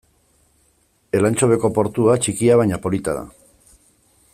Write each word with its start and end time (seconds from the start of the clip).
Elantxobeko 1.19 1.71
portua 1.77 2.17
txikia 2.25 2.59
baina 2.63 2.83
polita 2.87 3.17
da. 3.21 3.25